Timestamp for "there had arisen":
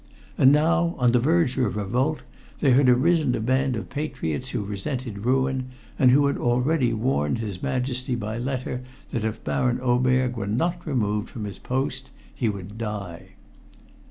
2.59-3.35